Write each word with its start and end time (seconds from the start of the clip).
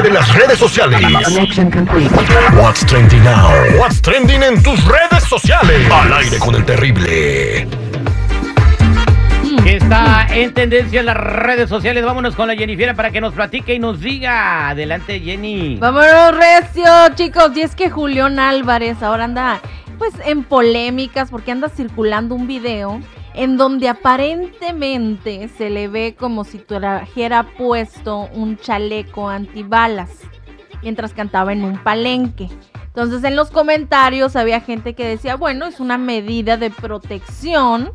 Relevante 0.00 0.02
de 0.02 0.10
las 0.10 0.34
redes 0.34 0.58
sociales. 0.58 1.00
What's 2.54 2.86
trending 2.86 3.22
now? 3.22 3.50
What's 3.78 4.00
trending 4.00 4.42
en 4.42 4.62
tus 4.62 4.82
redes 4.84 5.24
sociales? 5.24 5.90
Al 5.90 6.12
aire 6.12 6.38
con 6.38 6.54
el 6.54 6.64
terrible. 6.64 7.66
Que 9.62 9.76
está 9.76 10.26
en 10.30 10.54
tendencia 10.54 11.00
en 11.00 11.06
las 11.06 11.16
redes 11.16 11.68
sociales. 11.68 12.04
Vámonos 12.04 12.34
con 12.34 12.48
la 12.48 12.54
Jennifer 12.54 12.94
para 12.94 13.10
que 13.10 13.20
nos 13.20 13.34
platique 13.34 13.74
y 13.74 13.78
nos 13.78 14.00
diga. 14.00 14.70
Adelante, 14.70 15.20
Jenny. 15.20 15.76
Vámonos, 15.76 16.36
recio, 16.36 16.90
chicos. 17.14 17.52
Y 17.56 17.62
es 17.62 17.74
que 17.74 17.90
Julián 17.90 18.38
Álvarez 18.38 19.02
ahora 19.02 19.24
anda 19.24 19.60
pues 19.98 20.14
en 20.24 20.44
polémicas 20.44 21.30
porque 21.30 21.52
anda 21.52 21.68
circulando 21.68 22.34
un 22.34 22.46
video 22.46 23.00
en 23.34 23.56
donde 23.56 23.88
aparentemente 23.88 25.48
se 25.48 25.70
le 25.70 25.88
ve 25.88 26.16
como 26.18 26.44
si 26.44 26.58
trajera 26.58 27.46
puesto 27.56 28.28
un 28.34 28.56
chaleco 28.56 29.28
antibalas 29.28 30.10
mientras 30.82 31.12
cantaba 31.12 31.52
en 31.52 31.64
un 31.64 31.78
palenque. 31.78 32.48
Entonces 32.86 33.22
en 33.24 33.36
los 33.36 33.50
comentarios 33.50 34.34
había 34.34 34.60
gente 34.60 34.94
que 34.94 35.06
decía, 35.06 35.36
bueno, 35.36 35.66
es 35.66 35.78
una 35.78 35.96
medida 35.96 36.56
de 36.56 36.70
protección 36.70 37.92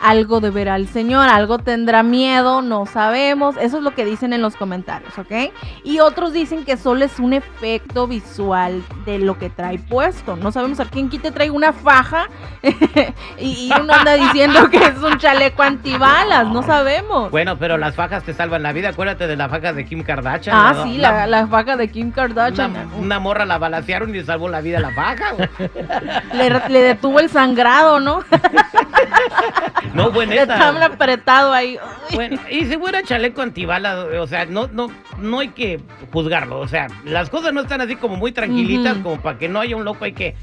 algo 0.00 0.40
deberá 0.40 0.76
el 0.76 0.88
Señor, 0.88 1.28
algo 1.28 1.58
tendrá 1.58 2.02
miedo, 2.02 2.62
no 2.62 2.86
sabemos. 2.86 3.56
Eso 3.56 3.78
es 3.78 3.82
lo 3.82 3.94
que 3.94 4.04
dicen 4.04 4.32
en 4.32 4.42
los 4.42 4.56
comentarios, 4.56 5.18
¿ok? 5.18 5.52
Y 5.84 5.98
otros 6.00 6.32
dicen 6.32 6.64
que 6.64 6.76
solo 6.76 7.04
es 7.04 7.18
un 7.18 7.32
efecto 7.32 8.06
visual 8.06 8.82
de 9.04 9.18
lo 9.18 9.38
que 9.38 9.50
trae 9.50 9.78
puesto. 9.78 10.36
No 10.36 10.52
sabemos 10.52 10.80
a 10.80 10.84
quién 10.86 11.08
quite 11.08 11.30
trae 11.32 11.50
una 11.50 11.72
faja 11.72 12.28
y, 13.38 13.70
uno 13.80 13.92
anda 13.92 14.14
diciendo 14.14 14.70
que 14.70 14.78
es 14.78 14.98
un 14.98 15.18
chaleco 15.18 15.62
antibalas, 15.62 16.46
no 16.48 16.62
sabemos. 16.62 17.30
Bueno, 17.30 17.58
pero 17.58 17.76
las 17.76 17.94
fajas 17.94 18.22
te 18.22 18.34
salvan 18.34 18.62
la 18.62 18.72
vida. 18.72 18.90
Acuérdate 18.90 19.26
de 19.26 19.36
la 19.36 19.48
faja 19.48 19.72
de 19.72 19.84
Kim 19.84 20.02
Kardashian. 20.02 20.56
Ah, 20.56 20.84
sí, 20.84 20.98
la, 20.98 21.46
faja 21.48 21.76
de 21.76 21.88
Kim 21.88 22.10
Kardashian. 22.12 22.90
Una, 22.98 23.18
morra 23.18 23.44
la 23.44 23.58
balancearon 23.58 24.10
y 24.10 24.18
le 24.18 24.24
salvó 24.24 24.48
la 24.48 24.60
vida 24.60 24.78
la 24.80 24.92
faja. 24.92 25.34
le, 26.34 26.50
le 26.68 26.82
detuvo 26.82 27.20
el 27.20 27.28
sangrado, 27.28 28.00
¿no? 28.00 28.20
No, 29.94 30.10
bueno, 30.10 30.32
Está 30.38 30.84
apretado 30.84 31.52
ahí. 31.52 31.78
Bueno, 32.12 32.38
y 32.50 32.64
si 32.64 32.76
fuera 32.76 33.02
chaleco 33.02 33.42
antibala, 33.42 34.06
o 34.20 34.26
sea, 34.26 34.46
no, 34.46 34.68
no, 34.68 34.88
no 35.18 35.40
hay 35.40 35.48
que 35.48 35.80
juzgarlo. 36.12 36.58
O 36.60 36.68
sea, 36.68 36.88
las 37.04 37.30
cosas 37.30 37.52
no 37.52 37.62
están 37.62 37.80
así 37.80 37.96
como 37.96 38.16
muy 38.16 38.32
tranquilitas, 38.32 38.96
como 38.98 39.20
para 39.20 39.38
que 39.38 39.48
no 39.48 39.60
haya 39.60 39.76
un 39.76 39.84
loco, 39.84 40.04
hay 40.04 40.12
que. 40.12 40.34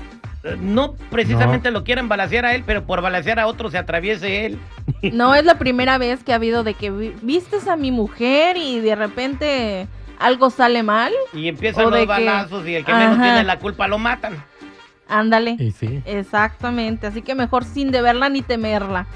No 0.60 0.94
precisamente 1.10 1.72
lo 1.72 1.84
quieran 1.84 2.08
balasear 2.08 2.46
a 2.46 2.54
él, 2.54 2.64
pero 2.68 2.86
por 2.86 3.02
balasear 3.02 3.40
a 3.40 3.48
otro 3.48 3.72
se 3.72 3.78
atraviese 3.78 4.46
él. 4.46 4.60
No 5.12 5.36
es 5.36 5.46
la 5.46 5.60
primera 5.60 5.98
vez 6.00 6.24
que 6.24 6.32
ha 6.32 6.36
habido 6.36 6.64
de 6.64 6.74
que 6.74 6.90
vistes 6.90 7.68
a 7.68 7.76
mi 7.76 7.92
mujer 7.92 8.58
y 8.58 8.80
de 8.80 8.96
repente 8.96 9.88
algo 10.20 10.50
sale 10.50 10.84
mal. 10.84 11.14
Y 11.34 11.48
empiezan 11.48 11.92
los 11.92 12.08
balazos 12.08 12.68
y 12.68 12.76
el 12.76 12.86
que 12.86 12.94
menos 12.94 13.20
tiene 13.20 13.44
la 13.44 13.60
culpa 13.60 13.88
lo 13.88 13.98
matan. 13.98 14.44
Ándale. 15.08 15.58
Exactamente. 16.06 17.08
Así 17.08 17.22
que 17.22 17.36
mejor 17.36 17.64
sin 17.64 17.92
deberla 17.92 18.30
ni 18.30 18.42
temerla. 18.42 19.08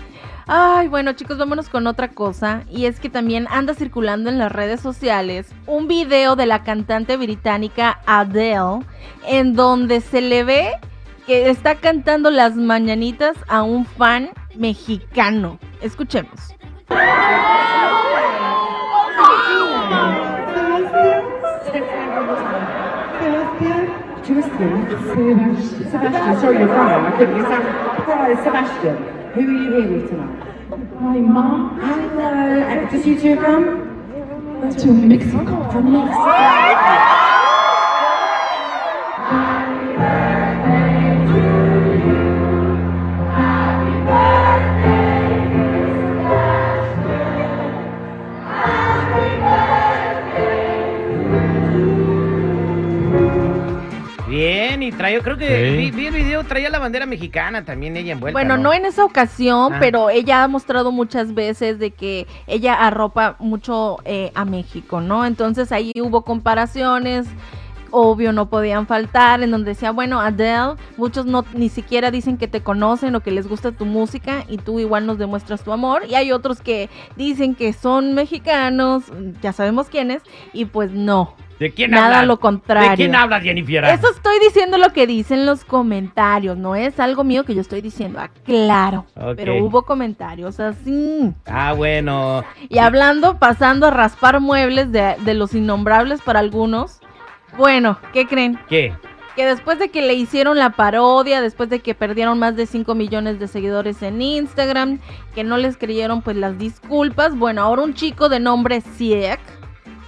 Ay, 0.52 0.88
bueno 0.88 1.14
chicos, 1.14 1.38
vámonos 1.38 1.70
con 1.70 1.86
otra 1.86 2.08
cosa. 2.08 2.64
Y 2.72 2.86
es 2.86 3.00
que 3.00 3.08
también 3.08 3.46
anda 3.52 3.76
circulando 3.76 4.32
en 4.32 4.40
las 4.40 4.52
redes 4.52 4.82
sociales 4.82 5.54
un 5.68 5.88
video 5.88 6.36
de 6.36 6.48
la 6.48 6.64
cantante 6.64 7.18
británica 7.18 8.00
Adele, 8.08 8.84
en 9.28 9.54
donde 9.54 10.02
se 10.02 10.22
le 10.22 10.44
ve 10.44 10.72
que 11.28 11.52
está 11.52 11.76
cantando 11.76 12.32
las 12.32 12.56
mañanitas 12.56 13.38
a 13.48 13.62
un 13.62 13.86
fan 13.86 14.32
mexicano. 14.56 15.60
Escuchemos. 15.82 16.56
Sebastian, 25.92 26.40
sorry, 26.40 26.60
you're 26.60 26.70
I 26.72 27.12
couldn't. 27.18 28.44
Sebastian, 28.44 29.19
who 29.34 29.42
are 29.42 29.52
you 29.52 29.72
here 29.72 29.92
with 29.92 30.10
tonight? 30.10 31.02
My 31.02 31.18
mom. 31.20 31.80
Hello. 31.80 32.24
And 32.24 32.90
does 32.90 33.06
you 33.06 33.20
two 33.20 33.36
come? 33.36 33.88
To 34.78 34.94
Mexico. 34.94 35.72
From 35.72 35.94
Mexico. 35.94 36.79
Trae, 54.92 55.20
creo 55.22 55.38
que 55.38 55.92
vi, 55.94 56.08
el 56.08 56.14
video, 56.14 56.44
traía 56.44 56.70
la 56.70 56.80
bandera 56.80 57.06
mexicana 57.06 57.66
también 57.66 57.98
ella 57.98 58.14
envuelta. 58.14 58.34
Bueno, 58.34 58.58
no, 58.58 58.74
en 58.74 58.86
esa 58.86 59.04
ocasión, 59.06 59.74
ah. 59.74 59.78
pero 59.80 60.10
ella 60.10 60.44
ha 60.44 60.48
mostrado 60.48 60.92
muchas 60.92 61.34
veces 61.34 61.80
de 61.80 61.92
que 61.92 62.28
ella 62.48 62.74
arropa 62.74 63.36
mucho 63.40 63.98
eh, 64.06 64.32
a 64.36 64.46
México, 64.46 65.02
¿no? 65.02 65.26
Entonces 65.26 65.72
ahí 65.72 65.92
hubo 65.96 66.24
comparaciones 66.24 67.28
obvio 67.92 68.32
no 68.32 68.50
podían 68.50 68.88
faltar, 68.88 69.42
en 69.42 69.52
donde 69.52 69.72
decía, 69.72 69.92
bueno, 69.92 70.20
Adele, 70.20 70.76
muchos 70.98 71.26
no 71.26 71.46
ni 71.54 71.70
siquiera 71.70 72.12
dicen 72.12 72.38
que 72.38 72.48
te 72.48 72.62
conocen 72.62 73.16
o 73.16 73.22
que 73.22 73.32
les 73.32 73.48
gusta 73.48 73.72
tu 73.72 73.86
música 73.86 74.44
y 74.48 74.58
tú 74.58 74.80
igual 74.80 75.06
nos 75.06 75.18
demuestras 75.18 75.64
tu 75.64 75.72
amor. 75.72 76.04
Y 76.08 76.16
hay 76.16 76.32
otros 76.32 76.62
que 76.62 76.90
dicen 77.16 77.56
que 77.56 77.74
son 77.74 78.14
mexicanos, 78.14 79.06
ya 79.42 79.54
sabemos 79.54 79.88
quiénes, 79.90 80.22
y 80.54 80.66
pues 80.66 80.92
no, 80.92 81.36
¿De 81.60 81.72
quién 81.72 81.92
Nada 81.92 82.24
lo 82.24 82.40
contrario. 82.40 82.92
¿De 82.92 82.96
quién 82.96 83.16
hablas, 83.16 83.44
Jennifer? 83.44 83.84
Eso 83.84 84.10
estoy 84.12 84.40
diciendo 84.40 84.78
lo 84.78 84.94
que 84.94 85.06
dicen 85.06 85.46
los 85.46 85.66
comentarios. 85.66 86.58
No 86.58 86.76
es 86.76 87.00
algo 87.00 87.26
mío 87.26 87.44
que 87.44 87.54
yo 87.54 87.62
estoy 87.62 87.82
diciendo. 87.82 88.20
Ah, 88.22 88.30
claro. 88.46 89.06
Pero 89.36 89.64
hubo 89.64 89.84
comentarios 89.84 90.60
así. 90.62 91.34
Ah, 91.46 91.74
bueno. 91.74 92.46
Y 92.70 92.78
hablando, 92.78 93.38
pasando 93.40 93.88
a 93.88 93.92
raspar 93.92 94.40
muebles 94.40 94.92
de, 94.94 95.16
de 95.20 95.34
los 95.34 95.54
innombrables 95.54 96.22
para 96.22 96.40
algunos. 96.40 97.02
Bueno, 97.58 98.00
¿qué 98.14 98.26
creen? 98.26 98.58
¿Qué? 98.70 98.94
que 99.36 99.46
después 99.46 99.80
de 99.80 99.88
que 99.88 100.02
le 100.02 100.16
hicieron 100.16 100.58
la 100.58 100.72
parodia, 100.72 101.40
después 101.40 101.70
de 101.70 101.80
que 101.80 101.96
perdieron 101.96 102.40
más 102.40 102.58
de 102.58 102.66
5 102.66 102.94
millones 102.94 103.40
de 103.40 103.48
seguidores 103.48 104.02
en 104.02 104.22
Instagram, 104.22 105.00
que 105.34 105.46
no 105.46 105.56
les 105.56 105.78
creyeron 105.78 106.22
pues 106.22 106.36
las 106.36 106.58
disculpas, 106.58 107.38
bueno, 107.38 107.62
ahora 107.62 107.84
un 107.84 107.94
chico 107.94 108.28
de 108.28 108.42
nombre 108.42 108.82
Siek 108.82 109.40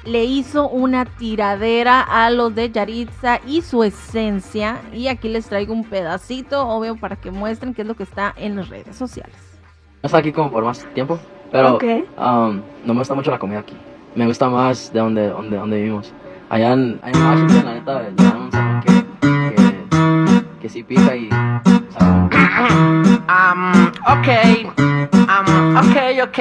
le 0.03 0.23
hizo 0.23 0.67
una 0.67 1.05
tiradera 1.05 2.01
a 2.01 2.29
los 2.29 2.55
de 2.55 2.71
Yaritza 2.71 3.39
y 3.45 3.61
su 3.61 3.83
esencia. 3.83 4.81
Y 4.93 5.07
aquí 5.07 5.29
les 5.29 5.47
traigo 5.47 5.73
un 5.73 5.83
pedacito, 5.83 6.67
obvio, 6.67 6.95
para 6.95 7.15
que 7.15 7.31
muestren 7.31 7.73
qué 7.73 7.83
es 7.83 7.87
lo 7.87 7.95
que 7.95 8.03
está 8.03 8.33
en 8.35 8.55
las 8.55 8.69
redes 8.69 8.95
sociales. 8.95 9.35
No 10.01 10.07
está 10.07 10.17
aquí 10.17 10.31
como 10.31 10.51
por 10.51 10.63
más 10.63 10.85
tiempo, 10.93 11.19
pero 11.51 11.77
um, 11.77 12.61
no 12.85 12.93
me 12.93 12.99
gusta 12.99 13.13
mucho 13.13 13.29
la 13.31 13.39
comida 13.39 13.59
aquí. 13.59 13.75
Me 14.15 14.25
gusta 14.25 14.49
más 14.49 14.91
de 14.91 14.99
donde, 14.99 15.27
donde, 15.27 15.57
donde 15.57 15.77
vivimos. 15.77 16.13
Allá 16.49 16.73
en, 16.73 16.99
Washington, 17.03 17.65
la 17.65 17.73
neta, 17.75 18.09
llevaron 18.09 18.41
un 18.41 18.51
sabor 18.51 18.83
que, 18.83 19.05
que, 19.21 20.59
que 20.61 20.69
sí 20.69 20.83
pica 20.83 21.15
y... 21.15 21.29
Um, 23.31 23.87
ok, 24.07 24.27
um, 25.13 25.77
ok, 25.77 25.95
ok. 26.23 26.39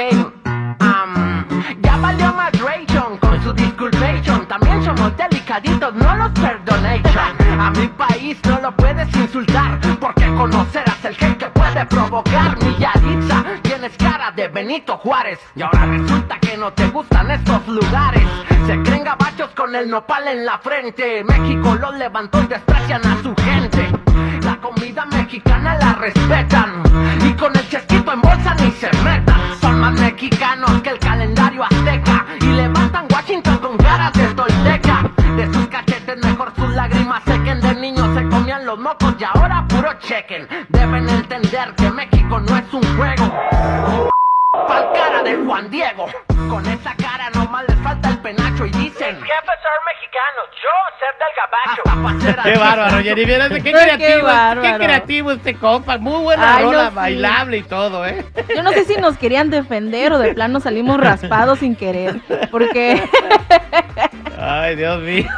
Um, 0.80 1.44
ya 1.82 1.96
valió 1.98 2.32
más 2.34 2.50
también 2.50 2.69
no 5.92 6.16
los 6.16 6.30
perdonation. 6.30 7.60
A 7.60 7.70
mi 7.70 7.86
país 7.88 8.38
no 8.44 8.60
lo 8.60 8.76
puedes 8.76 9.14
insultar, 9.16 9.78
porque 9.98 10.26
conocerás 10.34 11.04
el 11.04 11.16
que 11.16 11.46
puede 11.46 11.86
provocar. 11.86 12.56
Mi 12.62 12.76
Yaritza, 12.76 13.44
tienes 13.62 13.96
cara 13.96 14.30
de 14.32 14.48
Benito 14.48 14.96
Juárez. 14.98 15.38
Y 15.54 15.62
ahora 15.62 15.86
resulta 15.86 16.38
que 16.38 16.56
no 16.56 16.72
te 16.72 16.86
gustan 16.88 17.30
estos 17.30 17.66
lugares. 17.68 18.22
Se 18.66 18.80
creen 18.82 19.04
gabachos 19.04 19.50
con 19.50 19.74
el 19.74 19.90
nopal 19.90 20.28
en 20.28 20.44
la 20.44 20.58
frente. 20.58 21.24
México 21.24 21.74
los 21.74 21.94
levantó 21.96 22.42
y 22.42 22.46
desprecian 22.46 23.06
a 23.06 23.22
su 23.22 23.34
gente. 23.36 23.90
La 24.42 24.56
comida 24.56 25.04
mexicana 25.06 25.76
la 25.76 25.94
respetan. 25.94 26.82
Y 27.24 27.32
con 27.34 27.56
el 27.56 27.68
chesquito 27.68 28.12
en 28.12 28.20
bolsa 28.20 28.54
ni 28.60 28.70
se 28.72 28.90
metan. 29.02 29.40
Son 29.60 29.80
más 29.80 29.98
mexicanos 29.98 30.82
que 30.82 30.90
el 30.90 30.98
calendario 30.98 31.64
azteca. 31.64 32.26
Y 32.40 32.46
levantan 32.46 33.06
Washington 33.10 33.58
con 33.58 33.76
caras 33.76 34.19
los 38.70 38.78
mocos 38.78 39.16
y 39.18 39.24
ahora 39.24 39.66
puro 39.66 39.92
chequen. 39.98 40.46
Deben 40.68 41.08
entender 41.08 41.74
que 41.74 41.90
México 41.90 42.38
no 42.38 42.56
es 42.56 42.72
un 42.72 42.96
juego. 42.96 43.26
Pal 44.68 44.92
cara 44.94 45.22
de 45.24 45.36
Juan 45.44 45.68
Diego. 45.70 46.06
Con 46.48 46.64
esa 46.66 46.94
cara 46.94 47.30
nomás 47.30 47.64
les 47.66 47.76
falta 47.80 48.10
el 48.10 48.18
penacho 48.18 48.66
y 48.66 48.70
dicen: 48.70 49.18
¿Qué 49.50 49.56
pasar 49.56 49.78
mexicanos? 49.86 50.46
Yo 50.62 50.74
ser 50.98 51.14
del 51.18 51.32
gabacho. 51.36 52.42
Qué 52.44 52.58
bárbaro, 52.58 53.02
Jenny. 53.02 53.24
Qué 53.62 53.72
creativo, 53.72 54.28
qué, 54.62 54.84
creativo 54.84 55.32
este 55.32 55.54
compa. 55.54 55.98
Muy 55.98 56.22
buena 56.22 56.60
rola, 56.60 56.90
bailable 56.90 57.58
y 57.58 57.62
todo, 57.62 58.06
¿eh? 58.06 58.24
Yo 58.54 58.62
no 58.62 58.70
sé 58.72 58.84
si 58.84 58.96
nos 58.96 59.16
querían 59.16 59.50
defender 59.50 60.12
o 60.12 60.18
de 60.18 60.34
plano 60.34 60.60
salimos 60.60 61.00
raspados 61.00 61.60
sin 61.60 61.74
querer. 61.74 62.20
Porque. 62.50 63.02
Ay, 64.42 64.74
Dios 64.74 65.02
mío. 65.02 65.28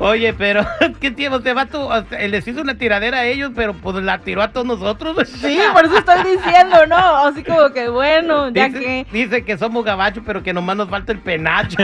Oye, 0.00 0.32
pero 0.32 0.66
¿qué 1.00 1.12
tiempo? 1.12 1.40
Te 1.40 1.52
va 1.52 1.66
tú, 1.66 1.88
les 2.10 2.46
hizo 2.46 2.60
una 2.60 2.76
tiradera 2.76 3.18
a 3.18 3.26
ellos, 3.26 3.52
pero 3.54 3.72
pues 3.72 3.96
la 3.96 4.18
tiró 4.18 4.42
a 4.42 4.48
todos 4.48 4.66
nosotros. 4.66 5.28
Sí, 5.28 5.60
por 5.72 5.84
eso 5.84 5.98
estoy 5.98 6.24
diciendo, 6.24 6.86
¿no? 6.86 6.96
Así 6.96 7.44
como 7.44 7.70
que 7.70 7.88
bueno, 7.88 8.50
ya 8.50 8.68
dice, 8.68 8.80
que. 8.80 9.06
Dice 9.12 9.44
que 9.44 9.56
somos 9.56 9.84
gabachos, 9.84 10.24
pero 10.26 10.42
que 10.42 10.52
nomás 10.52 10.76
nos 10.76 10.88
falta 10.88 11.12
el 11.12 11.20
penacho. 11.20 11.76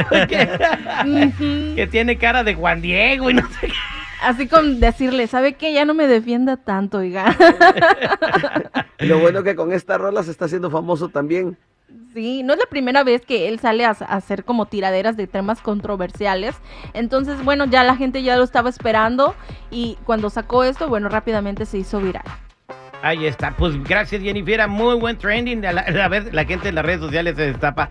Que, 1.03 1.87
tiene 1.91 2.17
cara 2.17 2.45
de 2.45 2.55
Juan 2.55 2.81
Diego 2.81 3.31
y 3.31 3.35
no 3.35 3.49
sé 3.61 3.69
qué. 3.69 3.73
Así 4.23 4.49
con 4.49 4.81
decirle, 4.81 5.27
¿sabe 5.27 5.55
qué? 5.55 5.73
Ya 5.73 5.85
no 5.85 5.93
me 5.93 6.07
defienda 6.07 6.57
tanto, 6.57 6.99
oiga. 6.99 7.37
Lo 8.99 9.19
bueno 9.19 9.43
que 9.43 9.55
con 9.55 9.73
esta 9.73 9.99
rola 9.99 10.23
se 10.23 10.31
está 10.31 10.47
haciendo 10.47 10.71
famoso 10.71 11.09
también. 11.11 11.59
Sí, 12.15 12.43
no 12.43 12.53
es 12.55 12.59
la 12.59 12.67
primera 12.67 13.05
vez 13.05 13.27
que 13.27 13.49
él 13.49 13.59
sale 13.59 13.85
a, 13.85 13.91
hacer 13.91 14.45
como 14.45 14.67
tiraderas 14.67 15.17
de 15.17 15.27
temas 15.27 15.61
controversiales. 15.61 16.55
Entonces, 16.95 17.45
bueno, 17.45 17.67
ya 17.67 17.85
la 17.85 17.97
gente 17.97 18.23
ya 18.23 18.37
lo 18.37 18.45
estaba 18.45 18.71
esperando 18.71 19.35
y 19.71 19.99
cuando 20.05 20.31
sacó 20.31 20.65
esto, 20.65 20.89
bueno, 20.89 21.09
rápidamente 21.09 21.67
se 21.67 21.79
hizo 21.79 22.01
viral. 22.01 22.25
Ahí 23.03 23.27
está. 23.27 23.51
Pues 23.51 23.83
gracias, 23.85 24.23
Jennifer. 24.23 24.67
Muy 24.69 24.99
buen 24.99 25.19
trending. 25.19 25.61
La, 25.61 25.73
la, 25.73 26.09
la 26.09 26.45
gente 26.47 26.71
en 26.71 26.77
las 26.77 26.87
redes 26.87 27.01
sociales 27.01 27.37
se 27.37 27.43
destapa. 27.43 27.91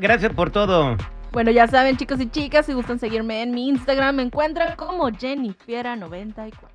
Gracias 0.00 0.32
por 0.32 0.50
todo. 0.50 0.96
Bueno, 1.34 1.50
ya 1.50 1.66
saben, 1.66 1.96
chicos 1.96 2.20
y 2.20 2.30
chicas, 2.30 2.64
si 2.64 2.74
gustan 2.74 3.00
seguirme 3.00 3.42
en 3.42 3.50
mi 3.50 3.68
Instagram, 3.68 4.14
me 4.14 4.22
encuentran 4.22 4.76
como 4.76 5.08
Jennifiera94. 5.10 6.73